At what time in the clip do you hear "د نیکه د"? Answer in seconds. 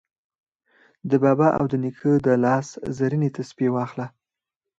1.71-2.27